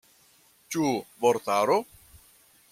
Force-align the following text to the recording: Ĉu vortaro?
Ĉu 0.75 0.89
vortaro? 1.25 1.79